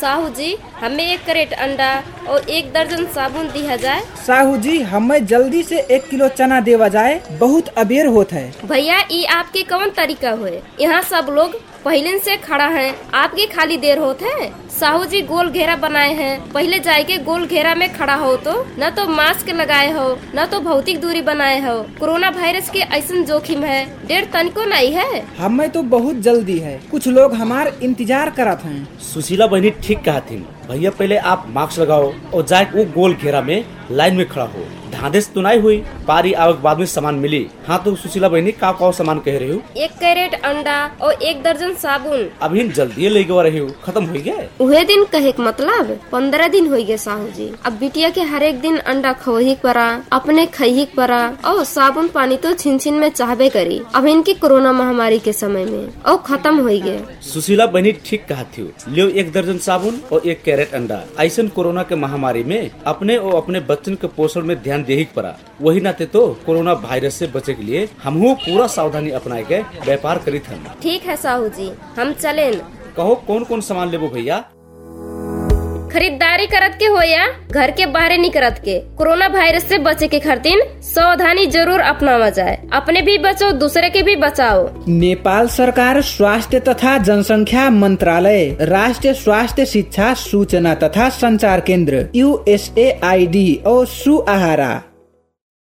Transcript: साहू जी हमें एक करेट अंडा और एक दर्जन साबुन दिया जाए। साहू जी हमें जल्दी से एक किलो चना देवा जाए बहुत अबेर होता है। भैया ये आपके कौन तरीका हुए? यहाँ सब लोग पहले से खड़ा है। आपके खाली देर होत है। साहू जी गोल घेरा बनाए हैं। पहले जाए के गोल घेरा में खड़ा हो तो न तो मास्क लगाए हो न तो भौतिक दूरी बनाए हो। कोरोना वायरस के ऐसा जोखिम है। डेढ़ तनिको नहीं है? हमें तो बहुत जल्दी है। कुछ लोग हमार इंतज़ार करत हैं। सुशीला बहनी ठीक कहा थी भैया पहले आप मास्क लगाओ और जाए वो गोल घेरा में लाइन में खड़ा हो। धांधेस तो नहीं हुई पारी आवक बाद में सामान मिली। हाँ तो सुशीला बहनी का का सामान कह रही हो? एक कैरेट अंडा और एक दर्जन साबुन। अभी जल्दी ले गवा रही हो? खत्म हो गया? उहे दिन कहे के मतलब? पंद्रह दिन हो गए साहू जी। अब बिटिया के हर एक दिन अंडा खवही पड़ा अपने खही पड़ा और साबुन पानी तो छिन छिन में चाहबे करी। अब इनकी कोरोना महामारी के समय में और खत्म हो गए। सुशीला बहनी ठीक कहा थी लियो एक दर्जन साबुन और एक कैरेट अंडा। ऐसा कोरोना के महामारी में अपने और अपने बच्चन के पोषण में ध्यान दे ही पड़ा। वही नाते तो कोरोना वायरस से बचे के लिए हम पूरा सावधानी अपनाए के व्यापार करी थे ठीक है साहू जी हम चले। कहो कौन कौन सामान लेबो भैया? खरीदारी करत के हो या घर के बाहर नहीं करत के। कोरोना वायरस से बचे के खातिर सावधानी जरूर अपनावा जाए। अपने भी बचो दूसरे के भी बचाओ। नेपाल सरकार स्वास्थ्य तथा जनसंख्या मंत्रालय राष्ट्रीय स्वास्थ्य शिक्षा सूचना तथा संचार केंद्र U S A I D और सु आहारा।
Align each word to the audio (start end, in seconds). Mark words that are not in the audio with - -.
साहू 0.00 0.28
जी 0.28 0.56
हमें 0.80 1.04
एक 1.04 1.24
करेट 1.26 1.52
अंडा 1.54 1.90
और 2.28 2.48
एक 2.50 2.72
दर्जन 2.72 3.04
साबुन 3.06 3.46
दिया 3.48 3.76
जाए। 3.76 4.02
साहू 4.26 4.56
जी 4.56 4.80
हमें 4.84 5.26
जल्दी 5.26 5.62
से 5.62 5.78
एक 5.90 6.08
किलो 6.08 6.28
चना 6.30 6.60
देवा 6.60 6.88
जाए 6.88 7.20
बहुत 7.32 7.68
अबेर 7.78 8.06
होता 8.06 8.36
है। 8.36 8.66
भैया 8.66 8.98
ये 9.10 9.24
आपके 9.34 9.62
कौन 9.62 9.90
तरीका 9.90 10.30
हुए? 10.32 10.60
यहाँ 10.80 11.00
सब 11.02 11.26
लोग 11.30 11.58
पहले 11.86 12.18
से 12.18 12.36
खड़ा 12.38 12.66
है। 12.66 12.88
आपके 13.14 13.44
खाली 13.46 13.76
देर 13.76 13.98
होत 13.98 14.22
है। 14.22 14.48
साहू 14.70 15.04
जी 15.04 15.20
गोल 15.22 15.50
घेरा 15.50 15.74
बनाए 15.76 16.14
हैं। 16.14 16.52
पहले 16.52 16.78
जाए 16.80 17.02
के 17.04 17.18
गोल 17.24 17.44
घेरा 17.46 17.74
में 17.74 17.92
खड़ा 17.92 18.14
हो 18.14 18.34
तो 18.38 18.54
न 18.78 18.88
तो 18.90 19.06
मास्क 19.10 19.50
लगाए 19.50 19.92
हो 19.92 20.06
न 20.34 20.46
तो 20.46 20.60
भौतिक 20.60 21.00
दूरी 21.00 21.22
बनाए 21.22 21.60
हो। 21.60 21.74
कोरोना 22.00 22.30
वायरस 22.30 22.70
के 22.70 22.78
ऐसा 22.78 23.20
जोखिम 23.24 23.62
है। 23.64 23.84
डेढ़ 24.06 24.24
तनिको 24.32 24.64
नहीं 24.64 24.92
है? 24.92 25.22
हमें 25.38 25.68
तो 25.70 25.82
बहुत 25.94 26.16
जल्दी 26.20 26.58
है। 26.58 26.80
कुछ 26.90 27.08
लोग 27.08 27.34
हमार 27.34 27.72
इंतज़ार 27.82 28.30
करत 28.30 28.64
हैं। 28.64 28.98
सुशीला 29.04 29.46
बहनी 29.46 29.70
ठीक 29.82 30.02
कहा 30.04 30.20
थी 30.20 30.44
भैया 30.68 30.90
पहले 30.92 31.16
आप 31.26 31.46
मास्क 31.50 31.80
लगाओ 31.80 32.12
और 32.34 32.44
जाए 32.44 32.70
वो 32.74 32.84
गोल 32.92 33.14
घेरा 33.14 33.42
में 33.42 33.64
लाइन 33.92 34.16
में 34.16 34.28
खड़ा 34.28 34.44
हो। 34.46 34.66
धांधेस 35.06 35.28
तो 35.34 35.40
नहीं 35.40 35.60
हुई 35.60 35.76
पारी 36.06 36.32
आवक 36.34 36.56
बाद 36.60 36.78
में 36.78 36.86
सामान 36.86 37.14
मिली। 37.14 37.46
हाँ 37.66 37.78
तो 37.84 37.94
सुशीला 37.96 38.28
बहनी 38.28 38.52
का 38.52 38.70
का 38.72 38.90
सामान 38.90 39.18
कह 39.18 39.36
रही 39.38 39.50
हो? 39.50 39.60
एक 39.76 39.90
कैरेट 39.98 40.34
अंडा 40.44 40.78
और 41.02 41.22
एक 41.22 41.42
दर्जन 41.42 41.74
साबुन। 41.74 42.26
अभी 42.42 42.66
जल्दी 42.70 43.08
ले 43.08 43.22
गवा 43.24 43.42
रही 43.42 43.58
हो? 43.58 43.68
खत्म 43.84 44.04
हो 44.04 44.12
गया? 44.14 44.34
उहे 44.60 44.82
दिन 44.84 45.04
कहे 45.04 45.32
के 45.32 45.42
मतलब? 45.42 45.92
पंद्रह 46.12 46.48
दिन 46.48 46.66
हो 46.66 46.76
गए 46.78 46.96
साहू 46.96 47.28
जी। 47.36 47.50
अब 47.66 47.72
बिटिया 47.72 48.10
के 48.10 48.22
हर 48.22 48.42
एक 48.42 48.60
दिन 48.60 48.78
अंडा 48.78 49.12
खवही 49.12 49.54
पड़ा 49.62 49.86
अपने 50.12 50.46
खही 50.56 50.84
पड़ा 50.96 51.20
और 51.44 51.62
साबुन 51.66 52.08
पानी 52.08 52.36
तो 52.36 52.52
छिन 52.54 52.78
छिन 52.78 52.94
में 52.94 53.08
चाहबे 53.10 53.48
करी। 53.48 53.80
अब 53.94 54.06
इनकी 54.06 54.34
कोरोना 54.34 54.72
महामारी 54.72 55.18
के 55.18 55.32
समय 55.34 55.64
में 55.66 56.02
और 56.02 56.16
खत्म 56.26 56.56
हो 56.58 56.76
गए। 56.80 56.98
सुशीला 57.28 57.66
बहनी 57.68 57.92
ठीक 58.06 58.26
कहा 58.28 58.44
थी 58.56 58.62
लियो 58.88 59.08
एक 59.08 59.32
दर्जन 59.32 59.58
साबुन 59.68 60.00
और 60.12 60.26
एक 60.26 60.42
कैरेट 60.42 60.74
अंडा। 60.74 61.02
ऐसा 61.20 61.46
कोरोना 61.54 61.82
के 61.82 61.94
महामारी 61.96 62.44
में 62.44 62.70
अपने 62.86 63.16
और 63.16 63.34
अपने 63.36 63.60
बच्चन 63.70 63.94
के 63.94 64.06
पोषण 64.16 64.44
में 64.46 64.56
ध्यान 64.62 64.84
दे 64.84 64.94
ही 64.96 65.04
पड़ा। 65.16 65.34
वही 65.60 65.80
नाते 65.80 66.06
तो 66.06 66.26
कोरोना 66.46 66.72
वायरस 66.82 67.14
से 67.14 67.26
बचे 67.26 67.54
के 67.54 67.62
लिए 67.62 67.88
हम 68.02 68.22
पूरा 68.36 68.66
सावधानी 68.66 69.10
अपनाए 69.10 69.44
के 69.44 69.60
व्यापार 69.84 70.18
करी 70.18 70.38
थे 70.40 70.58
ठीक 70.82 71.02
है 71.02 71.16
साहू 71.16 71.48
जी 71.48 71.70
हम 71.98 72.12
चले। 72.14 72.50
कहो 72.96 73.14
कौन 73.26 73.44
कौन 73.44 73.60
सामान 73.60 73.90
लेबो 73.90 74.08
भैया? 74.08 74.44
खरीदारी 75.96 76.46
करत 76.46 76.76
के 76.78 76.86
हो 76.86 77.02
या 77.02 77.26
घर 77.50 77.70
के 77.70 77.86
बाहर 77.86 78.16
नहीं 78.18 78.30
करत 78.30 78.60
के। 78.64 78.78
कोरोना 78.96 79.26
वायरस 79.26 79.68
से 79.68 79.78
बचे 79.78 80.06
के 80.08 80.18
खातिर 80.20 80.62
सावधानी 80.84 81.46
जरूर 81.46 81.80
अपनावा 81.80 82.28
जाए। 82.30 82.58
अपने 82.72 83.02
भी 83.02 83.16
बचो 83.18 83.50
दूसरे 83.52 83.90
के 83.90 84.02
भी 84.02 84.16
बचाओ। 84.16 84.68
नेपाल 84.88 85.48
सरकार 85.48 86.00
स्वास्थ्य 86.02 86.60
तथा 86.60 86.96
जनसंख्या 86.98 87.68
मंत्रालय 87.70 88.44
राष्ट्रीय 88.60 89.14
स्वास्थ्य 89.14 89.66
शिक्षा 89.66 90.12
सूचना 90.14 90.74
तथा 90.74 91.08
संचार 91.08 91.60
केंद्र 91.60 92.06
U 92.14 92.44
S 92.48 92.70
A 92.78 92.90
I 93.04 93.26
D 93.26 93.48
और 93.66 93.86
सु 93.86 94.18
आहारा। 94.28 94.82